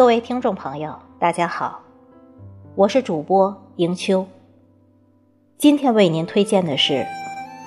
[0.00, 1.82] 各位听众朋友，大家好，
[2.74, 4.26] 我是主播迎秋。
[5.58, 7.06] 今天为您推荐的是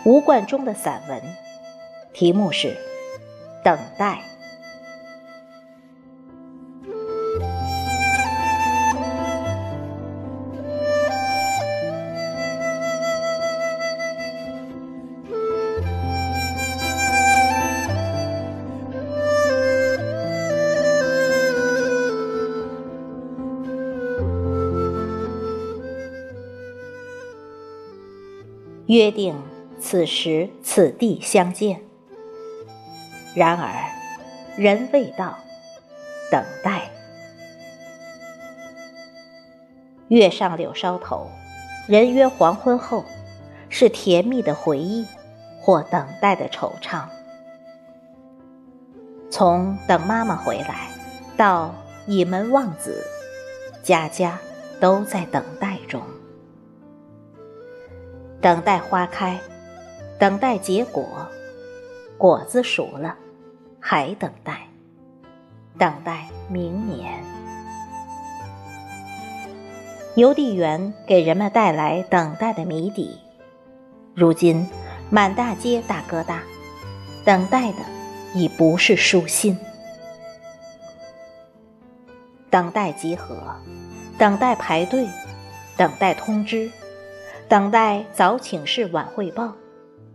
[0.04, 1.22] 吴冠中的散文，
[2.12, 2.70] 题目是
[3.64, 4.16] 《等待》。
[28.88, 29.42] 约定
[29.80, 31.82] 此时此地相见，
[33.34, 33.74] 然而
[34.58, 35.38] 人未到，
[36.30, 36.90] 等待。
[40.10, 41.30] 月上柳梢头，
[41.88, 43.06] 人约黄昏后，
[43.70, 45.06] 是甜蜜的回忆，
[45.62, 47.06] 或等待的惆怅。
[49.32, 50.90] 从等妈妈回来，
[51.38, 51.74] 到
[52.06, 53.04] 倚门望子，
[53.82, 54.38] 家家
[54.80, 55.73] 都在等待。
[58.44, 59.40] 等待花开，
[60.20, 61.08] 等待结果，
[62.18, 63.16] 果子熟了，
[63.80, 64.68] 还等待，
[65.78, 67.24] 等待明年。
[70.16, 73.18] 邮递员给人们带来等待的谜底，
[74.14, 74.68] 如今
[75.10, 76.44] 满大街大哥大，
[77.24, 77.78] 等待的
[78.36, 79.58] 已不是书信。
[82.50, 83.56] 等待集合，
[84.18, 85.08] 等待排队，
[85.78, 86.70] 等待通知。
[87.48, 89.54] 等待早请示晚汇报，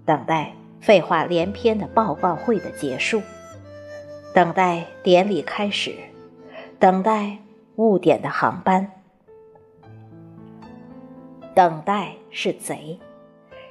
[0.05, 3.23] 等待废话连篇的报告会的结束，
[4.35, 5.95] 等待典礼开始，
[6.79, 7.39] 等待
[7.77, 8.91] 误点的航班。
[11.55, 12.99] 等待是贼，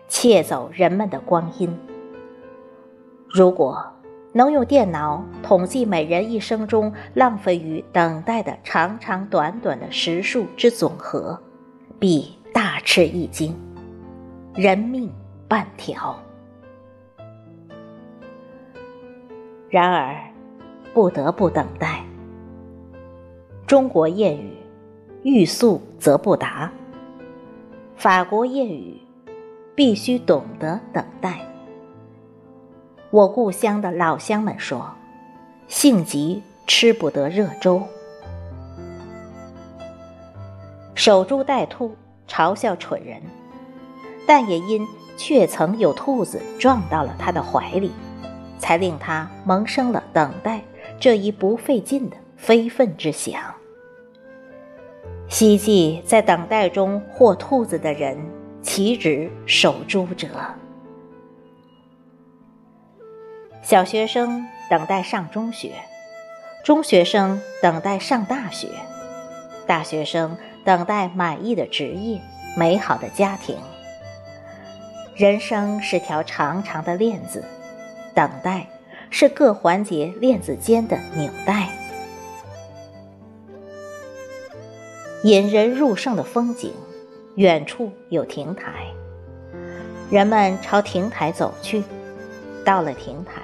[0.07, 1.77] 窃走人们的光阴。
[3.29, 3.85] 如果
[4.33, 11.41] 能用电脑统计每人一生中浪费于等待的长长短短的时数之总和，
[11.99, 12.36] 必。
[12.89, 13.53] 吃一惊，
[14.55, 15.11] 人命
[15.45, 16.17] 半条。
[19.69, 20.15] 然而，
[20.93, 22.01] 不得不等待。
[23.67, 24.53] 中国谚语
[25.21, 26.71] ：“欲速则不达。”
[27.97, 29.01] 法国谚语
[29.75, 31.41] ：“必须懂得等待。”
[33.11, 34.89] 我故乡的老乡们说
[35.67, 37.83] ：“性急吃不得热粥。”
[40.95, 41.93] 守株待兔。
[42.27, 43.21] 嘲笑蠢人，
[44.27, 47.91] 但也因确曾有兔子撞到了他的怀里，
[48.59, 50.61] 才令他萌生了等待
[50.99, 53.41] 这一不费劲的非分之想。
[55.29, 58.17] 希冀在等待中获兔子的人，
[58.61, 60.27] 岂止守株者？
[63.61, 65.71] 小学生等待上中学，
[66.63, 68.67] 中学生等待上大学，
[69.65, 70.37] 大学生。
[70.67, 72.19] 等待满意的职业，
[72.57, 73.55] 美好的家庭。
[75.15, 77.41] 人生是条长长的链子，
[78.13, 78.67] 等待
[79.09, 81.69] 是各环节链子间的纽带。
[85.23, 86.73] 引人入胜的风景，
[87.35, 88.87] 远处有亭台，
[90.11, 91.81] 人们朝亭台走去。
[92.65, 93.41] 到了亭台，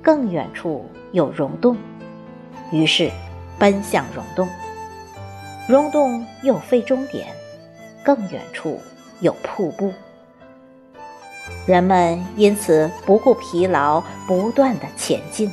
[0.00, 1.76] 更远处有溶洞，
[2.72, 3.10] 于是
[3.58, 4.48] 奔向溶洞。
[5.68, 7.26] 溶洞又非终点，
[8.04, 8.80] 更远处
[9.20, 9.92] 有瀑布。
[11.66, 15.50] 人们因此不顾疲劳，不断的前进。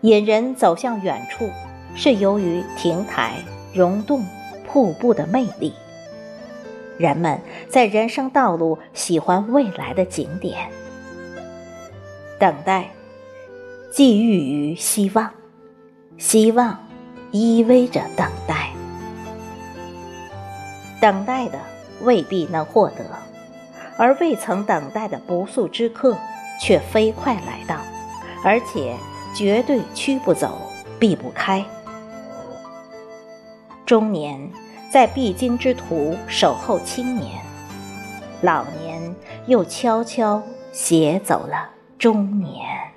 [0.00, 1.48] 引人走向远处，
[1.94, 3.36] 是由于亭台、
[3.72, 4.26] 溶洞、
[4.66, 5.72] 瀑布的魅力。
[6.98, 10.68] 人们在人生道路喜欢未来的景点，
[12.40, 12.90] 等待，
[13.92, 15.30] 寄寓于希望，
[16.18, 16.83] 希望。
[17.34, 18.70] 依偎着等待，
[21.00, 21.58] 等待的
[22.02, 23.04] 未必能获得，
[23.98, 26.16] 而未曾等待的不速之客
[26.60, 27.80] 却飞快来到，
[28.44, 28.94] 而且
[29.34, 30.70] 绝对驱不走、
[31.00, 31.64] 避不开。
[33.84, 34.48] 中年
[34.88, 37.42] 在必经之途守候青年，
[38.42, 39.12] 老年
[39.46, 41.68] 又悄悄携走了
[41.98, 42.93] 中年。